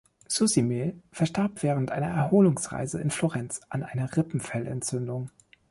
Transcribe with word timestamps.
Susemihl 0.27 0.99
verstarb 1.11 1.61
während 1.61 1.91
einer 1.91 2.07
Erholungsreise 2.07 2.99
in 2.99 3.11
Florenz 3.11 3.61
an 3.69 3.83
einer 3.83 4.17
Rippenfellentzündung. 4.17 5.29